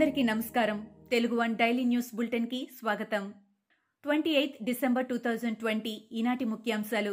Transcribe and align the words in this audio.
అందరికీ 0.00 0.22
నమస్కారం. 0.22 0.86
Telugu 1.10 1.36
one 1.36 1.54
daily 1.56 1.82
news 1.84 2.14
బులెటిన్కి 2.14 2.68
స్వాగతం. 2.78 3.34
Twenty 4.04 4.30
eighth 4.30 4.54
December 4.64 5.06
two 5.06 5.16
thousand 5.16 5.58
twenty 5.58 5.92
ఈనాటి 6.12 6.44
ముఖ్యాంశాలు. 6.44 7.12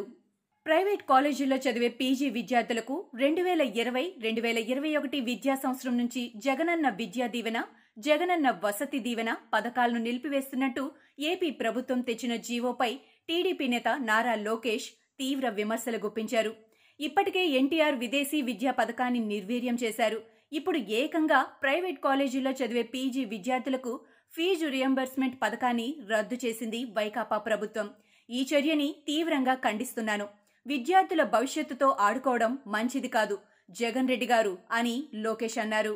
ప్రైవేట్ 0.65 1.03
కాలేజీల్లో 1.09 1.55
చదివే 1.55 1.89
పీజీ 1.89 2.29
విద్యార్థులకు 2.29 2.95
రెండు 3.15 3.41
వేల 3.41 3.61
ఇరవై 3.61 4.13
రెండు 4.19 4.41
వేల 4.41 4.57
ఇరవై 4.57 4.95
ఒకటి 4.95 5.19
విద్యా 5.19 5.55
సంవత్సరం 5.55 5.97
నుంచి 5.97 6.31
జగనన్న 6.35 6.89
విద్యా 6.89 7.27
దీవెన 7.27 7.65
జగనన్న 7.99 8.59
వసతి 8.63 8.99
దీవెన 8.99 9.33
పథకాలను 9.53 9.99
నిలిపివేస్తున్నట్టు 9.99 10.91
ఏపీ 11.19 11.51
ప్రభుత్వం 11.51 12.01
తెచ్చిన 12.01 12.35
జీవోపై 12.35 12.91
టీడీపీ 13.29 13.67
నేత 13.67 13.97
నారా 13.99 14.35
లోకేష్ 14.35 14.89
తీవ్ర 15.19 15.49
విమర్శలు 15.49 15.97
గుప్పించారు. 15.97 16.55
ఇప్పటికే 16.99 17.45
ఎన్టీఆర్ 17.47 17.95
విదేశీ 17.95 18.41
విద్యా 18.41 18.71
పథకాన్ని 18.71 19.19
నిర్వీర్యం 19.19 19.77
చేశారు. 19.83 20.36
ఇప్పుడు 20.51 20.79
ఏకంగా 20.99 21.39
ప్రైవేట్ 21.63 21.99
కాలేజీల్లో 22.03 22.51
చదివే 22.51 22.83
పీజీ 22.93 23.23
విద్యార్థులకు 23.25 23.93
ఫీజు 24.33 24.67
రియంబర్స్మెంట్ 24.67 25.37
పథకాన్ని 25.43 25.87
రద్దు 26.09 26.37
చేసింది 26.43 26.79
వైకాపా 26.97 27.37
ప్రభుత్వం. 27.37 27.87
ఈ 28.29 28.41
చర్యని 28.51 28.89
తీవ్రంగా 29.07 29.55
ఖండిస్తున్నాను. 29.65 30.25
విద్యార్థుల 30.65 31.23
భవిష్యత్తుతో 31.35 31.87
ఆడుకోవడం 32.07 32.59
మంచిది 32.67 33.07
కాదు 33.07 33.37
జగన్ 33.69 34.09
రెడ్డి 34.11 34.27
గారు 34.33 34.53
అని 34.71 34.95
లోకేష్ 35.23 35.57
అన్నారు. 35.63 35.93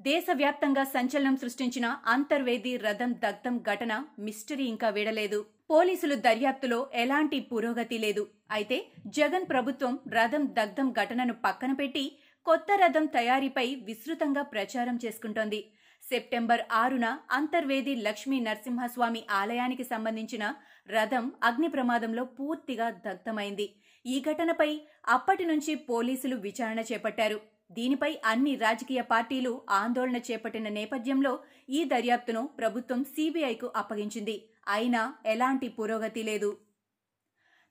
దేశవ్యాప్తంగా 0.00 0.84
సంచలనం 0.94 1.36
సృష్టించిన 1.36 1.86
అంతర్వేది 2.06 2.76
రథం 2.76 3.10
దగ్ధం 3.24 3.56
ఘటన 3.70 3.92
మిస్టరీ 4.18 4.64
ఇంకా 4.64 4.88
వీడలేదు. 4.88 5.40
పోలీసులు 5.70 6.14
దర్యాప్తులో 6.26 6.78
ఎలాంటి 6.94 7.38
పురోగతి 7.40 7.98
లేదు. 7.98 8.22
అయితే 8.50 8.78
జగన్ 9.18 9.46
ప్రభుత్వం 9.50 9.98
రథం 10.16 10.46
దగ్ధం 10.58 10.88
ఘటనను 10.92 11.34
పక్కన 11.44 11.72
పెట్టి 11.72 12.04
కొత్త 12.46 12.66
రథం 12.82 13.06
తయారీపై 13.06 13.74
విస్తృతంగా 13.74 14.42
ప్రచారం 14.42 14.98
చేసుకుంటోంది. 15.04 15.72
సెప్టెంబర్ 16.10 16.60
ఆరున 16.72 17.18
అంతర్వేది 17.30 17.94
లక్ష్మీ 17.96 18.40
నరసింహస్వామి 18.40 19.24
ఆలయానికి 19.30 19.84
సంబంధించిన 19.84 20.54
రథం 20.90 21.32
అగ్ని 21.42 21.68
ప్రమాదంలో 21.68 22.24
పూర్తిగా 22.24 22.90
దగ్ధమైంది. 22.90 23.74
ఈ 24.06 24.20
ఘటనపై 24.20 24.80
అప్పటి 25.08 25.44
నుంచి 25.44 25.74
పోలీసులు 25.74 26.36
విచారణ 26.36 26.80
చేపట్టారు. 26.80 27.40
దీనిపై 27.72 28.20
అన్ని 28.24 28.54
రాజకీయ 28.54 29.00
పార్టీలు 29.00 29.62
ఆందోళన 29.70 30.16
చేపట్టిన 30.16 30.68
నేపథ్యంలో 30.68 31.40
ఈ 31.68 31.84
దర్యాప్తును 31.84 32.46
ప్రభుత్వం 32.58 33.04
సీబీఐకు 33.04 33.72
అప్పగించింది. 33.76 34.36
అయినా 34.68 35.14
ఎలాంటి 35.26 35.68
పురోగతి 35.68 36.22
లేదు. 36.22 36.50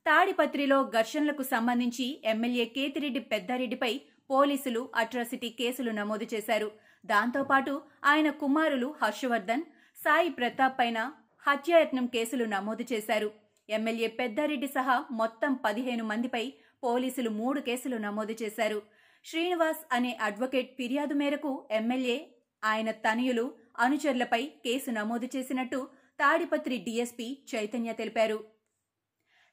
తాడిపత్రిలో 0.05 0.77
ఘర్షణలకు 0.83 1.43
సంబంధించి 1.43 2.21
ఎమ్మెల్యే 2.25 2.65
కేతిరెడ్డి 2.65 3.19
పెద్దారెడ్డిపై 3.19 3.91
పోలీసులు 4.29 4.89
అట్రాసిటీ 4.95 5.49
కేసులు 5.49 5.91
నమోదు 5.91 6.27
చేశారు. 6.33 6.71
దాంతోపాటు 7.05 7.81
ఆయన 8.05 8.29
కుమారులు 8.29 8.95
హర్షవర్ధన్ 9.03 9.63
సాయి 10.03 10.29
ప్రతాప్ 10.29 10.79
పైన 10.79 11.11
హత్యాయత్నం 11.47 12.05
కేసులు 12.05 12.45
నమోదు 12.45 12.85
చేశారు. 12.93 13.31
ఎమ్మెల్యే 13.69 14.07
పెద్దారెడ్డి 14.07 14.67
సహా 14.67 15.05
మొత్తం 15.11 15.53
పదిహేను 15.65 16.03
మందిపై 16.03 16.53
పోలీసులు 16.83 17.29
మూడు 17.29 17.59
కేసులు 17.59 17.97
నమోదు 17.97 18.35
చేశారు. 18.41 18.81
శ్రీనివాస్ 19.25 19.81
అనే 19.91 20.17
అడ్వకేట్ 20.21 20.75
ఫిర్యాదు 20.77 21.13
మేరకు 21.13 21.67
ఎమ్మెల్యే 21.71 22.17
ఆయన 22.63 22.91
తనయులు 22.91 23.51
అనుచరులపై 23.79 24.45
కేసు 24.45 24.91
నమోదు 24.91 25.27
చేసినట్టు 25.35 25.87
తాడిపత్రి 26.19 26.77
డీఎస్పీ 26.77 27.27
చైతన్య 27.55 27.93
తెలిపారు. 27.93 28.58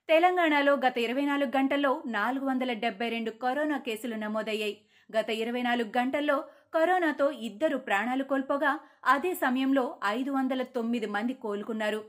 తెలంగాణలో 0.08 0.72
గత 0.76 0.96
ఇరవై 0.98 1.22
నాలుగు 1.22 1.50
గంటల్లో 1.56 1.90
నాలుగు 2.06 2.44
వందల 2.46 2.72
డెబ్బై 2.72 3.08
రెండు 3.08 3.30
కరోనా 3.30 3.78
కేసులు 3.78 4.16
నమోదయ్యాయి. 4.16 4.76
గత 5.16 5.30
ఇరవై 5.30 5.62
నాలుగు 5.62 5.90
గంటల్లో 5.98 6.36
కరోనాతో 6.74 7.26
ఇద్దరు 7.48 7.78
ప్రాణాలు 7.78 8.24
కోల్పోగా 8.24 8.72
అదే 9.04 9.34
సమయంలో 9.34 9.84
ఐదు 10.04 10.30
వందల 10.30 10.62
తొమ్మిది 10.76 11.06
మంది 11.06 11.34
కోలుకున్నారు. 11.34 12.00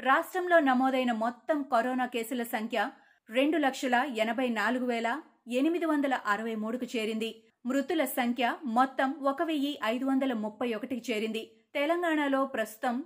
రాష్ట్రంలో 0.00 0.58
నమోదైన 0.60 1.12
మొత్తం 1.12 1.62
కరోనా 1.62 2.06
కేసుల 2.06 2.42
సంఖ్య 2.42 2.90
రెండు 3.30 3.58
లక్షల 3.58 3.96
ఎనభై 4.18 4.48
నాలుగు 4.48 4.86
వేల 4.86 5.08
ఎనిమిది 5.60 5.86
వందల 5.86 6.14
అరవై 6.26 6.54
మూడుకు 6.54 6.86
చేరింది. 6.96 7.30
మృతుల 7.66 8.04
సంఖ్య 8.04 8.54
మొత్తం 8.78 9.10
ఒక 9.32 9.42
వెయ్యి 9.42 9.74
ఐదు 9.94 10.04
వందల 10.04 10.32
ముప్పై 10.44 10.74
ఒకటికి 10.74 11.12
చేరింది. 11.12 11.44
తెలంగాణలో 11.74 12.46
ప్రస్తుతం 12.46 12.96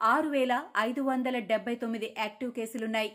ఆరు 0.00 0.28
వేల 0.28 0.54
ఐదు 0.78 1.00
వందల 1.00 1.38
డెబ్బై 1.38 1.74
తొమ్మిది 1.74 2.14
యాక్టివ్ 2.18 2.52
కేసులున్నాయి. 2.52 3.10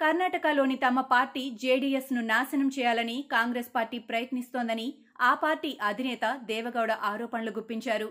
కర్ణాటకలోని 0.00 0.76
తమ 0.76 1.00
పార్టీ 1.00 1.50
జేడీఎస్ను 1.62 2.20
నాశనం 2.20 2.68
చేయాలని 2.68 3.22
కాంగ్రెస్ 3.30 3.70
పార్టీ 3.74 3.98
ప్రయత్నిస్తోందని 3.98 4.86
ఆ 5.20 5.34
పార్టీ 5.34 5.78
అధినేత 5.82 6.24
దేవగౌడ 6.44 6.92
ఆరోపణలు 7.10 7.50
గుప్పించారు. 7.50 8.08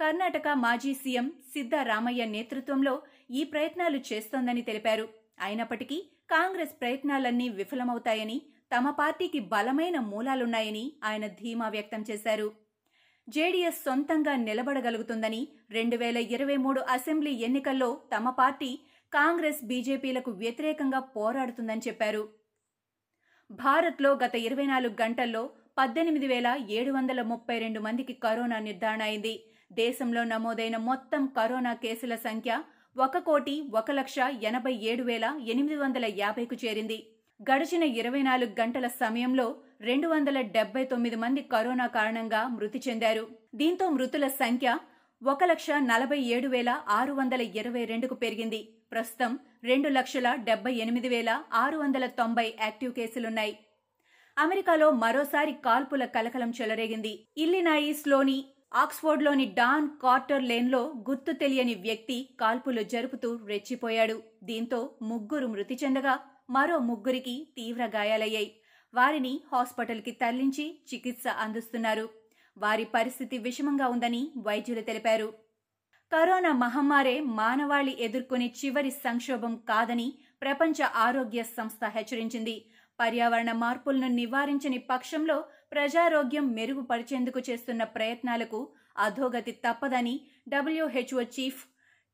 కర్ణాటక 0.00 0.48
మాజీ 0.54 0.94
సీఎం 0.94 1.32
సిద్దరామయ్య 1.52 2.24
నేతృత్వంలో 2.24 2.94
ఈ 3.30 3.44
ప్రయత్నాలు 3.44 3.98
చేస్తోందని 4.12 4.62
తెలిపారు. 4.62 5.06
అయినప్పటికీ 5.40 5.98
కాంగ్రెస్ 6.28 6.74
ప్రయత్నాలన్నీ 6.80 7.48
విఫలమవుతాయని 7.48 8.42
తమ 8.72 8.90
పార్టీకి 8.90 9.40
బలమైన 9.52 9.98
మూలాలున్నాయని 9.98 10.92
ఆయన 11.04 11.26
ధీమా 11.26 11.68
వ్యక్తం 11.68 12.04
చేశారు. 12.10 12.48
జేడీఎస్ 13.28 13.84
సొంతంగా 13.84 14.34
నిలబడగలుగుతుందని 14.36 15.40
రెండు 15.70 15.96
వేల 15.96 16.16
ఇరవై 16.16 16.56
మూడు 16.56 16.80
అసెంబ్లీ 16.80 17.32
ఎన్నికల్లో 17.46 17.88
తమ 18.12 18.30
పార్టీ 18.30 18.70
కాంగ్రెస్ 19.12 19.64
బీజేపీలకు 19.64 20.30
వ్యతిరేకంగా 20.30 21.00
పోరాడుతుందని 21.16 21.82
చెప్పారు. 21.88 22.28
భారత్లో 23.50 24.10
గత 24.14 24.34
ఇరవై 24.34 24.66
నాలుగు 24.66 25.02
గంటల్లో 25.02 25.50
పద్దెనిమిది 25.78 26.26
వేల 26.26 26.48
ఏడు 26.70 26.92
వందల 26.92 27.22
ముప్పై 27.22 27.58
రెండు 27.58 27.80
మందికి 27.80 28.12
కరోనా 28.12 28.58
నిర్ధారణ 28.58 29.02
అయింది. 29.02 29.32
దేశంలో 29.72 30.24
నమోదైన 30.24 30.76
మొత్తం 30.76 31.26
కరోనా 31.26 31.74
కేసుల 31.74 32.14
సంఖ్య 32.14 32.62
ఒక 32.96 33.18
కోటి 33.18 33.54
ఒక 33.74 33.90
లక్ష 33.90 34.18
ఎనభై 34.42 34.72
ఏడు 34.90 35.02
వేల 35.02 35.26
ఎనిమిది 35.46 35.76
వందల 35.76 36.04
యాభైకు 36.16 36.56
చేరింది. 36.64 36.98
గడిచిన 37.40 37.82
ఇరవై 37.82 38.22
నాలుగు 38.22 38.60
గంటల 38.60 38.86
సమయంలో 38.86 39.56
రెండు 39.80 40.08
వందల 40.08 40.40
డెబ్బై 40.40 40.84
తొమ్మిది 40.84 41.16
మంది 41.16 41.42
కరోనా 41.42 41.86
కారణంగా 41.86 42.48
మృతి 42.48 42.80
చెందారు. 42.88 43.28
దీంతో 43.54 43.88
మృతుల 43.90 44.28
సంఖ్య 44.28 44.78
ఒక 45.22 45.44
లక్ష 45.44 45.66
నలభై 45.70 46.18
ఏడు 46.18 46.48
వేల 46.48 46.70
ఆరు 46.88 47.12
వందల 47.12 47.40
ఇరవై 47.60 47.84
రెండుకు 47.84 48.14
పెరిగింది. 48.14 48.60
ప్రస్తుతం 48.92 49.38
రెండు 49.64 49.88
లక్షల 49.88 50.34
డెబ్బై 50.34 50.72
ఎనిమిది 50.74 51.08
వేల 51.08 51.30
ఆరు 51.52 51.78
వందల 51.78 52.06
తొంభై 52.06 52.54
యాక్టివ్ 52.60 52.92
కేసులున్నాయి. 52.92 53.58
అమెరికాలో 54.38 54.90
మరోసారి 54.90 55.52
కాల్పుల 55.52 56.04
కలకలం 56.04 56.50
చెలరేగింది. 56.60 57.28
ఇల్లినాయిస్లోని 57.36 58.44
ఆక్స్ఫోర్డ్లోని 58.74 59.44
డాన్ 59.44 59.88
కార్టర్ 60.02 60.42
లేన్లో 60.42 60.80
గుర్తు 61.10 61.32
తెలియని 61.32 61.74
వ్యక్తి 61.74 62.36
కాల్పులు 62.40 62.82
జరుపుతూ 62.82 63.40
రెచ్చిపోయాడు. 63.46 64.22
దీంతో 64.42 64.80
ముగ్గురు 65.02 65.46
మృతి 65.46 65.78
చెందగా 65.84 66.18
మరో 66.50 66.78
ముగ్గురికి 66.78 67.36
తీవ్ర 67.56 67.86
గాయాలయ్యాయి. 67.86 68.50
వారిని 68.94 69.40
హాస్పిటల్కి 69.52 70.10
తరలించి 70.10 70.66
చికిత్స 70.94 71.28
అందిస్తున్నారు. 71.28 72.08
వారి 72.58 72.84
పరిస్థితి 72.84 73.38
విషమంగా 73.38 73.88
ఉందని 73.88 74.22
వైద్యులు 74.36 74.80
తెలిపారు. 74.80 75.47
కరోనా 76.12 76.52
మహమ్మారే 76.52 77.20
మానవాళి 77.20 77.96
ఎదుర్కొనే 78.00 78.54
చివరి 78.58 78.90
సంక్షోభం 78.90 79.56
కాదని 79.68 80.14
ప్రపంచ 80.42 80.82
ఆరోగ్య 80.96 81.42
సంస్థ 81.42 81.84
హెచ్చరించింది. 81.84 82.64
పర్యావరణ 83.00 83.52
మార్పులను 83.52 84.08
నివారించని 84.08 84.78
పక్షంలో 84.78 85.44
ప్రజారోగ్యం 85.72 86.52
మెరుగుపరిచేందుకు 86.52 87.40
చేస్తున్న 87.50 87.84
ప్రయత్నాలకు 87.84 88.68
అధోగతి 88.98 89.52
తప్పదని 89.52 90.20
డబ్ల్యూహెచ్ఓ 90.48 91.22
చీఫ్ 91.22 91.60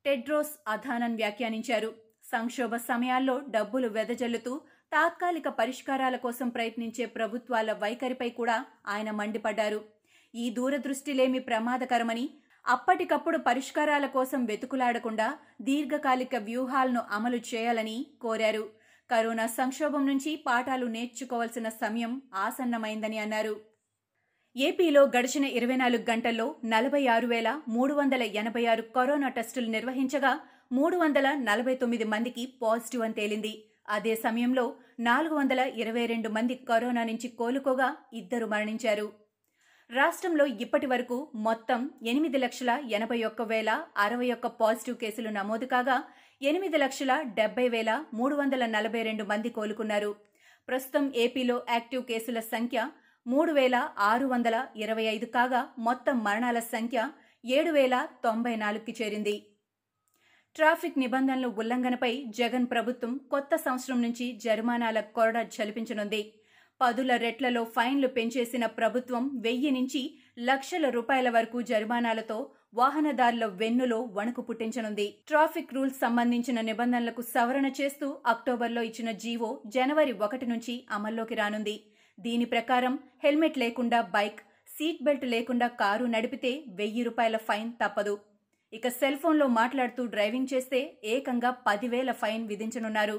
టెడ్రోస్ 0.04 0.54
అధానన్ 0.68 1.16
వ్యాఖ్యానించారు. 1.16 1.94
సంక్షోభ 2.24 2.76
సమయాల్లో 2.76 3.40
డబ్బులు 3.50 3.88
వెదజల్లుతూ 3.88 4.60
తాత్కాలిక 4.92 5.48
పరిష్కారాల 5.48 6.16
కోసం 6.16 6.48
ప్రయత్నించే 6.48 7.06
ప్రభుత్వాల 7.06 7.72
వైఖరిపై 7.72 8.28
కూడా 8.30 8.64
ఆయన 8.88 9.10
మండిపడ్డారు. 9.10 9.84
ఈ 10.34 10.50
దూరదృష్టిలేమి 10.50 11.38
ప్రమాదకరమని 11.38 12.30
అప్పటికప్పుడు 12.66 13.38
పరిష్కారాల 13.38 14.06
కోసం 14.06 14.44
వెతుకులాడకుండా 14.44 15.34
దీర్ఘకాలిక 15.60 16.36
వ్యూహాలను 16.36 17.02
అమలు 17.10 17.36
చేయాలని 17.36 18.06
కోరారు. 18.20 18.70
కరోనా 19.10 19.46
సంక్షోభం 19.46 20.06
నుంచి 20.06 20.36
పాఠాలు 20.36 20.86
నేర్చుకోవాల్సిన 20.86 21.68
సమయం 21.68 22.22
ఆసన్నమైందని 22.34 23.18
అన్నారు. 23.18 23.56
ఏపీలో 24.56 25.02
గడిచిన 25.16 25.44
ఇరవై 25.44 25.76
నాలుగు 25.76 26.04
గంటల్లో 26.10 26.54
నలభై 26.64 27.06
ఆరు 27.06 27.26
వేల 27.26 27.60
మూడు 27.68 27.94
వందల 27.94 28.22
ఎనభై 28.22 28.66
ఆరు 28.66 28.82
కరోనా 28.82 29.28
టెస్టులు 29.28 29.66
నిర్వహించగా 29.66 30.40
మూడు 30.72 30.96
వందల 30.96 31.34
నలభై 31.34 31.74
తొమ్మిది 31.74 32.04
మందికి 32.04 32.46
పాజిటివ్ 32.62 33.02
అని 33.02 33.14
తేలింది. 33.14 33.64
అదే 33.88 34.14
సమయంలో 34.14 34.74
నాలుగు 35.00 35.34
వందల 35.34 35.58
ఇరవై 35.58 36.06
రెండు 36.06 36.28
మంది 36.28 36.54
కరోనా 36.54 37.04
నుంచి 37.04 37.28
కోలుకోగా 37.28 37.96
ఇద్దరు 38.12 38.46
మరణించారు. 38.46 39.23
రాష్ట్రంలో 39.90 40.44
ఇప్పటి 40.60 40.86
వరకు 40.86 41.16
మొత్తం 41.46 41.80
ఎనిమిది 42.06 42.38
లక్షల 42.38 42.70
ఎనభై 42.90 43.18
ఒక్క 43.22 43.42
వేల 43.42 43.70
అరవై 43.96 44.28
ఒక్క 44.30 44.46
పాజిటివ్ 44.60 44.96
కేసులు 44.96 45.30
నమోదు 45.30 45.66
కాగా 45.66 45.96
ఎనిమిది 46.42 46.78
లక్షల 46.78 47.12
డెబ్బై 47.36 47.66
వేల 47.68 47.90
మూడు 48.14 48.34
వందల 48.34 48.66
నలభై 48.66 49.02
రెండు 49.02 49.24
మంది 49.24 49.50
కోలుకున్నారు. 49.50 50.10
ప్రస్తుతం 50.68 51.04
ఏపీలో 51.24 51.56
యాక్టివ్ 51.68 52.04
కేసుల 52.04 52.40
సంఖ్య 52.52 52.86
మూడు 53.26 53.52
వేల 53.52 53.76
ఆరు 54.08 54.26
వందల 54.26 54.56
ఇరవై 54.76 55.04
ఐదు 55.04 55.26
కాగా 55.36 55.60
మొత్తం 55.78 56.16
మరణాల 56.24 56.60
సంఖ్య 56.72 57.04
ఏడు 57.44 57.72
వేల 57.72 57.98
తొంభై 58.24 58.54
నాలుగుకి 58.56 58.94
చేరింది. 59.00 59.36
ట్రాఫిక్ 60.56 60.98
నిబంధనల 60.98 61.46
ఉల్లంఘనపై 61.60 62.12
జగన్ 62.40 62.66
ప్రభుత్వం 62.66 63.12
కొత్త 63.30 63.54
సంవత్సరం 63.66 64.00
నుంచి 64.02 64.28
జరిమానాల 64.38 65.00
కొరడ 65.16 65.38
చలిపించనుంది 65.54 66.22
పదుల 66.80 67.12
రెట్లలో 67.22 67.62
ఫైన్లు 67.74 68.08
పెంచేసిన 68.16 68.64
ప్రభుత్వం 68.78 69.24
వెయ్యి 69.44 69.70
నుంచి 69.76 70.02
లక్షల 70.48 70.86
రూపాయల 70.96 71.28
వరకు 71.36 71.58
జరిమానాలతో 71.70 72.38
వాహనదారుల 72.80 73.44
వెన్నులో 73.60 73.98
వణుకు 74.16 74.42
పుట్టించనుంది. 74.48 75.06
ట్రాఫిక్ 75.28 75.74
రూల్స్ 75.76 75.98
సంబంధించిన 76.04 76.60
నిబంధనలకు 76.70 77.22
సవరణ 77.34 77.66
చేస్తూ 77.80 78.06
అక్టోబర్లో 78.32 78.82
ఇచ్చిన 78.88 79.10
జీవో 79.24 79.50
జనవరి 79.76 80.14
ఒకటి 80.26 80.48
నుంచి 80.52 80.74
అమల్లోకి 80.96 81.36
రానుంది. 81.40 81.76
దీని 82.18 82.48
ప్రకారం 82.54 82.96
హెల్మెట్ 83.24 83.58
లేకుండా 83.64 84.00
బైక్ 84.16 84.40
సీట్ 84.76 85.02
బెల్ట్ 85.06 85.26
లేకుండా 85.34 85.68
కారు 85.82 86.06
నడిపితే 86.14 86.52
వెయ్యి 86.78 87.02
రూపాయల 87.08 87.36
ఫైన్ 87.48 87.70
తప్పదు. 87.82 88.14
ఇక 88.72 88.88
సెల్ 89.00 89.18
ఫోన్లో 89.22 89.46
మాట్లాడుతూ 89.60 90.02
డ్రైవింగ్ 90.14 90.52
చేస్తే 90.52 90.80
ఏకంగా 91.14 91.50
పదివేల 91.68 92.10
ఫైన్ 92.22 92.44
విధించనున్నారు. 92.52 93.18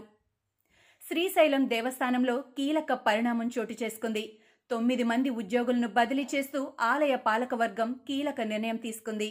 శ్రీశైలం 1.08 1.64
దేవస్థానంలో 1.70 2.36
కీలక 2.58 2.94
పరిణామం 3.08 3.48
చోటు 3.56 3.74
చేసుకుంది. 3.82 4.24
తొమ్మిది 4.72 5.04
మంది 5.10 5.30
ఉద్యోగులను 5.42 5.88
బదిలీ 5.98 6.24
చేస్తూ 6.34 6.60
ఆలయ 6.82 7.16
పాలకవర్గం 7.26 7.90
కీలక 8.08 8.42
నిర్ణయం 8.52 8.78
తీసుకుంది. 8.86 9.28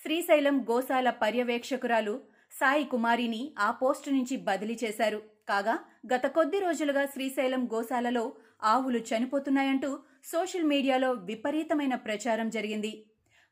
శ్రీశైలం 0.00 0.56
గోశాల 0.70 1.10
పర్యవేక్షకురాలు 1.22 2.14
సాయి 2.58 2.84
కుమారిని 2.92 3.42
ఆ 3.58 3.70
పోస్టు 3.80 4.10
నుంచి 4.10 4.36
బదిలీ 4.48 4.76
చేశారు. 4.84 5.20
కాగా 5.48 5.74
గత 6.12 6.26
కొద్ది 6.36 6.58
రోజులుగా 6.58 7.04
శ్రీశైలం 7.06 7.62
గోశాలలో 7.74 8.24
ఆవులు 8.72 9.02
చనిపోతున్నాయంటూ 9.10 9.90
సోషల్ 10.32 10.70
మీడియాలో 10.72 11.10
విపరీతమైన 11.30 11.94
ప్రచారం 12.06 12.48
జరిగింది. 12.56 12.92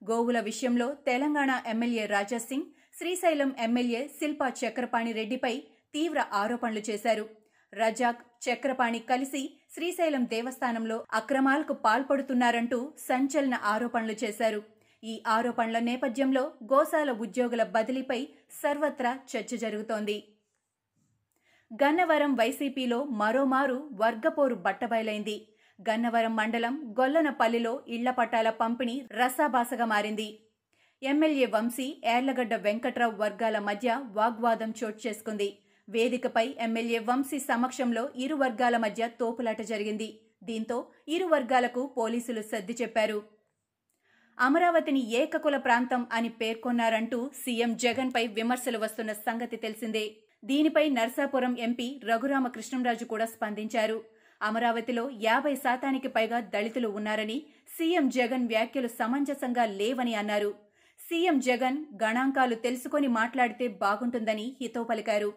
గోవుల 0.02 0.40
విషయంలో 0.40 0.88
తెలంగాణ 1.08 1.50
ఎమ్మెల్యే 1.74 2.06
రాజాసింగ్ 2.06 2.68
శ్రీశైలం 2.98 3.52
ఎమ్మెల్యే 3.66 4.02
శిల్పా 4.18 4.48
చక్రపాణి 4.62 5.12
రెడ్డిపై 5.12 5.54
తీవ్ర 5.94 6.20
ఆరోపణలు 6.40 6.82
చేశారు. 6.90 7.24
రజాక్ 7.72 8.22
చక్రపాణి 8.44 8.98
కలిసి 8.98 9.42
శ్రీశైలం 9.74 10.24
దేవస్థానంలో 10.24 11.04
అక్రమాలకు 11.12 11.72
పాల్పడుతున్నారంటూ 11.72 12.92
సంచలన 12.98 13.54
ఆరోపణలు 13.64 14.16
చేశారు. 14.24 14.62
ఈ 15.04 15.22
ఆరోపణల 15.26 15.78
నేపథ్యంలో 15.78 16.52
గోశాల 16.72 17.10
ఉద్యోగుల 17.10 17.62
బదిలీపై 17.62 18.28
సర్వత్రా 18.62 19.18
చర్చ 19.32 19.56
జరుగుతోంది. 19.56 20.16
గన్నవరం 21.70 22.34
వైసీపీలో 22.34 23.04
మరోమారు 23.04 23.90
వర్గపోరు 23.92 24.54
బట్టబయలైంది. 24.54 25.48
గన్నవరం 25.78 26.36
మండలం 26.36 26.94
గొల్లనపల్లిలో 27.00 27.82
ఇళ్ళ 27.88 28.10
పట్టాల 28.10 28.50
పంపిణీ 28.50 29.02
రసాభాసగా 29.10 29.84
మారింది. 29.84 30.28
ఎమ్మెల్యే 31.02 31.46
వంశీ 31.46 32.02
ఏర్లగడ్డ 32.04 32.54
వెంకట్రావు 32.54 33.16
వర్గాల 33.16 33.58
మధ్య 33.58 34.00
వాగ్వాదం 34.10 34.74
చోటు 34.84 35.00
చేసుకుంది. 35.06 35.58
వేదికపై 35.94 36.46
ఎమ్మెల్యే 36.66 36.98
వంశీ 37.08 37.38
సమక్షంలో 37.50 38.02
ఇరు 38.24 38.36
వర్గాల 38.42 38.76
మధ్య 38.76 39.08
తోపులాట 39.20 39.60
జరిగింది. 39.70 40.08
దీంతో 40.48 40.76
ఇరు 41.14 41.26
వర్గాలకు 41.26 41.82
పోలీసులు 41.98 42.42
సర్ది 42.50 42.74
చెప్పారు. 42.80 43.18
అమరావతిని 44.38 45.02
ఏకకుల 45.20 45.56
ప్రాంతం 45.66 46.02
అని 46.16 46.30
పేర్కొన్నారంటూ 46.40 47.18
సీఎం 47.42 47.72
జగన్పై 47.84 48.24
విమర్శలు 48.38 48.78
వస్తున్న 48.84 49.12
సంగతి 49.26 49.56
తెలిసిందే. 49.56 50.04
దీనిపై 50.44 50.84
నర్సాపురం 50.98 51.54
ఎంపీ 51.66 51.88
రఘురామకృష్ణంరాజు 52.10 53.04
కూడా 53.04 53.26
స్పందించారు. 53.34 53.98
అమరావతిలో 54.40 55.04
యాభై 55.26 55.54
శాతానికి 55.64 56.08
పైగా 56.08 56.38
దళితులు 56.54 56.88
ఉన్నారని 56.98 57.38
సీఎం 57.76 58.06
జగన్ 58.18 58.46
వ్యాఖ్యలు 58.52 58.90
సమంజసంగా 59.00 59.64
లేవని 59.80 60.14
అన్నారు. 60.14 60.50
సీఎం 61.00 61.36
జగన్ 61.48 61.78
గణాంకాలు 62.02 62.56
తెలుసుకొని 62.64 63.08
మాట్లాడితే 63.20 63.66
బాగుంటుందని 63.84 64.46
హితో 64.60 64.82
పలికారు. 64.90 65.30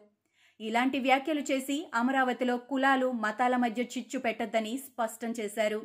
ఇలాంటి 0.68 0.98
వ్యాఖ్యలు 1.00 1.44
చేసి 1.50 1.78
అమరావతిలో 1.94 2.56
కులాలు 2.70 3.08
మతాల 3.24 3.56
మధ్య 3.56 3.82
చిచ్చు 3.94 4.18
పెట్టొద్దని 4.20 4.74
స్పష్టం 4.88 5.32
చేశారు. 5.40 5.80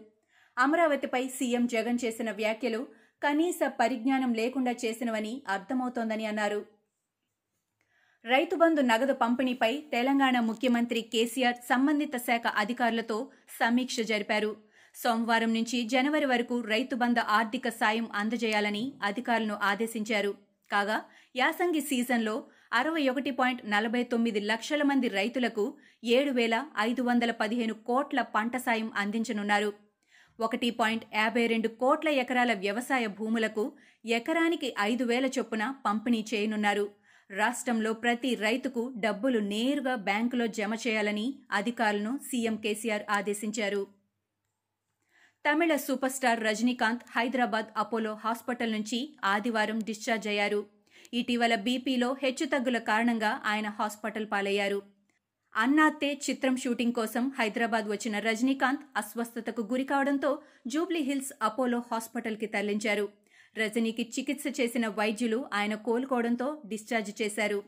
అమరావతిపై 0.57 1.23
సీఎం 1.37 1.65
జగన్ 1.67 1.99
చేసిన 2.05 2.31
వ్యాఖ్యలు 2.31 2.81
కనీస 3.23 3.61
పరిజ్ఞానం 3.81 4.33
లేకుండా 4.41 4.73
చేసినవని 4.83 5.33
అర్థమవుతోందని 5.49 6.27
అన్నారు. 6.27 6.61
రైతు 8.25 8.55
బంధు 8.57 8.81
నగదు 8.83 9.15
పంపిణీపై 9.23 9.73
తెలంగాణ 9.93 10.37
ముఖ్యమంత్రి 10.41 11.01
కేసీఆర్ 11.13 11.59
సంబంధిత 11.69 12.17
శాఖ 12.27 12.47
అధికారులతో 12.63 13.19
సమీక్ష 13.59 14.01
జరిపారు. 14.11 14.51
సోమవారం 14.95 15.51
నుంచి 15.55 15.79
జనవరి 15.95 16.27
వరకు 16.27 16.57
రైతుబంధు 16.73 17.23
ఆర్థిక 17.39 17.69
సాయం 17.81 18.07
అందజేయాలని 18.15 18.85
అధికారులను 19.03 19.57
ఆదేశించారు. 19.71 20.33
కాగా 20.71 20.97
యాసంగి 21.37 21.83
సీజన్లో 21.91 22.37
అరవై 22.73 23.09
ఒకటి 23.09 23.31
పాయింట్ 23.31 23.61
నలభై 23.71 24.03
తొమ్మిది 24.03 24.41
లక్షల 24.41 24.83
మంది 24.83 25.09
రైతులకు 25.09 25.65
ఏడు 26.05 26.31
వేల 26.31 26.57
ఐదు 26.79 27.03
వందల 27.03 27.31
పదిహేను 27.31 27.75
కోట్ల 27.75 28.23
పంట 28.23 28.57
సాయం 28.57 28.93
అందించనున్నారు. 28.97 29.73
ఒకటి 30.41 30.71
పాయింట్ 30.71 31.05
యాభై 31.15 31.47
రెండు 31.47 31.69
కోట్ల 31.69 32.09
ఎకరాల 32.09 32.53
వ్యవసాయ 32.55 33.07
భూములకు 33.07 33.65
ఎకరానికి 34.05 34.75
ఐదు 34.81 35.05
వేల 35.05 35.27
చొప్పున 35.27 35.75
పంపిణీ 35.87 36.25
చేయనున్నారు. 36.35 36.87
రాష్ట్రంలో 37.31 37.93
ప్రతి 37.93 38.35
రైతుకు 38.35 38.93
డబ్బులు 38.97 39.39
నేరుగా 39.39 39.95
బ్యాంకులో 39.95 40.47
జమ 40.47 40.75
చేయాలని 40.87 41.27
అధికారులను 41.53 42.21
సీఎం 42.31 42.57
కేసీఆర్ 42.57 43.03
ఆదేశించారు. 43.11 43.87
Tamil 45.47 45.77
super 45.77 46.13
star 46.13 46.43
Rajinikanth 46.45 47.05
Hyderabad 47.17 47.67
Apollo 47.77 48.15
hospital 48.15 48.73
నుంచి 48.73 48.99
ఆదివారం 49.25 49.79
డిశ్చార్జ్ 49.79 50.29
అయ్యారు. 50.29 50.78
ఇటీవల 51.15 51.55
బీపీలో 51.55 52.17
హెచ్చుతగ్గుల 52.23 52.79
కారణంగా 52.79 53.43
ఆయన 53.45 53.69
హాస్పిటల్ 53.69 54.27
పాలయ్యారు. 54.33 54.83
అన్నాత్తే 55.57 56.21
చిత్రం 56.31 56.57
షూటింగ్ 56.57 56.93
కోసం 56.93 57.33
హైదరాబాద్ 57.39 57.85
వచ్చిన 57.89 58.19
రజనీకాంత్ 58.19 58.81
అస్వస్థతకు 58.97 59.63
గురికావడంతో 59.63 60.43
జూబ్లీహిల్స్ 60.67 61.33
అపోలో 61.43 61.83
హాస్పిటల్కి 61.93 62.47
తరలించారు. 62.47 63.09
రజనీకి 63.57 64.13
చికిత్స 64.19 64.61
చేసిన 64.61 64.89
వైద్యులు 64.89 65.45
ఆయన 65.55 65.75
కోలుకోవడంతో 65.75 66.63
డిశ్చార్జ్ 66.67 67.23
చేశారు. 67.23 67.63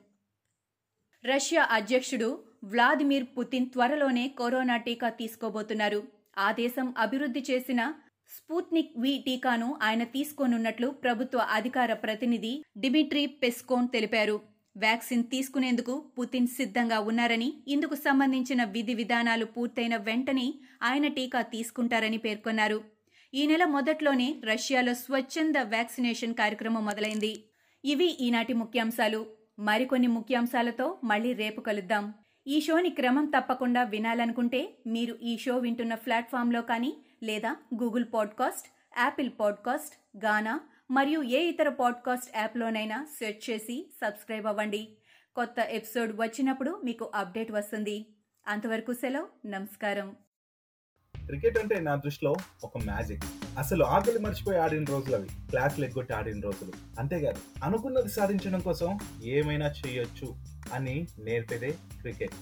రష్యా 1.24 1.68
అధ్యక్షుడు 1.70 2.44
వ్లాదిమిర్ 2.64 3.24
పుతిన్ 3.38 3.70
త్వరలోనే 3.70 4.28
కరోనా 4.28 4.76
టీకా 4.76 5.08
తీసుకోబోతున్నారు. 5.08 6.02
ఆ 6.38 6.52
దేశం 6.52 6.94
అభివృద్ధి 6.98 7.44
చేసిన 7.50 7.94
స్పుత్నిక్ 8.34 8.92
వి 9.02 9.12
టీకాను 9.26 9.68
ఆయన 9.82 10.02
తీసుకోనున్నట్లు 10.14 10.88
ప్రభుత్వ 11.04 11.38
అధికార 11.58 11.92
ప్రతినిధి 12.04 12.52
డిమిట్రీ 12.78 13.24
పెస్కోన్ 13.42 13.88
తెలిపారు. 13.88 14.36
వ్యాక్సిన్ 14.76 15.24
తీసుకునేందుకు 15.24 15.94
పుతిన్ 16.18 16.48
సిద్ధంగా 16.58 16.98
ఉన్నారని 17.00 17.48
ఇందుకు 17.68 17.96
సంబంధించిన 18.06 18.64
విధి 18.74 18.94
విధానాలు 19.00 19.46
పూర్తయిన 19.54 19.96
వెంటనే 20.08 20.46
ఆయన 20.82 21.06
టీకా 21.16 21.40
తీసుకుంటారని 21.54 22.18
పేర్కొన్నారు. 22.18 22.78
ఈ 23.34 23.46
నెల 23.46 23.64
మొదట్లోనే 23.76 24.28
రష్యాలో 24.44 24.94
స్వచ్ఛంద 24.94 25.56
వ్యాక్సినేషన్ 25.74 26.38
కార్యక్రమం 26.40 26.84
మొదలైంది. 26.84 27.32
ఇవి 27.84 28.08
ఈనాటి 28.26 28.54
ముఖ్యాంశాలు. 28.62 29.20
మరికొన్ని 29.68 30.08
ముఖ్యాంశాలతో 30.16 30.86
మళ్ళీ 31.04 31.32
రేపు 31.42 31.60
కలుద్దాం. 31.60 32.04
ఈ 32.46 32.58
షోని 32.66 32.90
క్రమం 32.90 33.26
తప్పకుండా 33.34 33.82
వినాలనుకుంటే 33.94 34.60
మీరు 34.86 35.14
ఈ 35.22 35.32
షో 35.44 35.54
వింటున్న 35.64 35.94
ప్లాట్ఫామ్లో 36.04 36.62
కానీ 36.70 36.90
లేదా 37.22 37.56
Google 37.82 38.04
podcast 38.14 38.68
Apple 38.98 39.30
podcast 39.40 40.24
Gaana 40.24 40.60
మరియు 40.90 41.22
ఏ 41.22 41.40
ఇతర 41.48 41.68
పాడ్కాస్ట్ 41.68 42.38
యాప్లోనైనా 42.38 43.06
సెర్చ్ 43.18 43.50
చేసి 43.50 43.92
సబ్స్క్రైబ్ 44.04 44.46
అవ్వండి. 44.46 44.98
కొత్త 45.36 45.54
ఎపిసోడ్ 45.58 46.12
వచ్చినప్పుడు 46.20 46.80
మీకు 46.84 47.10
అప్డేట్ 47.14 47.52
వస్తుంది. 47.52 48.14
అంతవరకు 48.46 48.92
సెలవు 48.92 49.46
నమస్కారం. 49.46 50.16
క్రికెట్ 51.26 51.58
అంటే 51.58 51.80
నా 51.80 51.94
దృష్టిలో 51.94 52.34
ఒక 52.64 52.78
మ్యాజిక్ 52.78 53.22
అసలు 53.58 53.84
ఆకలి 53.84 54.18
మర్చిపోయి 54.18 54.58
ఆడిన 54.58 54.84
రోజులు 54.84 55.16
అవి. 55.16 55.28
క్లాసులు 55.48 55.84
ఎగ్గొట్టి 55.84 56.14
ఆడిన 56.14 56.40
రోజులు. 56.40 56.72
అంతేకాదు 56.98 57.64
అనుకున్నది 57.64 58.08
సాధించడం 58.08 58.60
కోసం 58.60 58.98
ఏమైనా 59.24 59.66
చేయొచ్చు 59.66 60.36
అని 60.72 61.06
నేర్పేదే 61.18 61.70
క్రికెట్ 61.70 62.32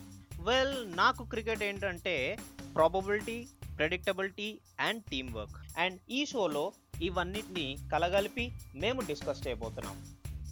వెల్ 0.40 0.96
నాకు 0.96 1.24
క్రికెట్ 1.24 1.62
ఏంటంటే 1.62 2.38
probability 2.74 3.46
predictability 3.78 4.60
and 4.80 5.02
team 5.10 5.34
work 5.34 5.58
and 5.78 5.98
ఈ 6.10 6.26
షోలో 6.26 6.72
ఇవన్నిటిని 7.02 7.76
కలగలిపి 7.92 8.52
మేము 8.74 9.00
డిస్కస్ 9.00 9.48
చేయబోతున్నాం. 9.48 9.96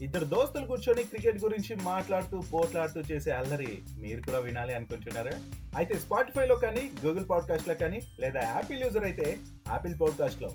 ఇద్దరు 0.02 0.24
దోస్తులు 0.24 0.66
కూర్చొని 0.66 1.04
క్రికెట్ 1.04 1.44
గురించి 1.44 1.74
మాట్లాడుతూ 1.82 2.40
పోట్లాడుతూ 2.54 3.00
చేసే 3.00 3.30
అల్లరి 3.30 3.82
మీరు 3.98 4.22
కూడా 4.22 4.38
వినాలి 4.38 4.74
అనుకుంటున్నారా? 4.74 5.32
అయితే 5.76 5.94
స్పాటిఫైలో 5.98 6.56
కానీ 6.56 6.90
గూగుల్ 7.04 7.28
పాడ్కాస్ట్లో 7.30 7.74
కానీ 7.74 8.00
లేదా 8.20 8.40
యాపిల్ 8.40 8.82
యూజర్ 8.82 9.04
అయితే 9.04 9.38
యాపిల్ 9.68 10.00
పాడ్కాస్ట్లో 10.00 10.50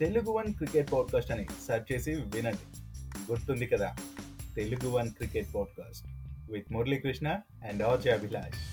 తెలుగు 0.00 0.30
వన్ 0.30 0.54
క్రికెట్ 0.54 0.92
పాడ్కాస్ట్ 0.92 1.30
అని 1.30 1.46
సెర్చ్ 1.66 1.92
చేసి 1.92 2.10
వినండి. 2.10 2.66
గుర్తుంది 3.32 3.66
కదా 3.66 3.96
Telugu 4.56 4.90
one 4.90 5.10
cricket 5.10 5.54
podcast 5.54 6.06
with 6.52 6.72
Murali Krishna 6.72 7.28
and 7.68 7.82
RJ 7.82 8.10
Abhilash. 8.10 8.69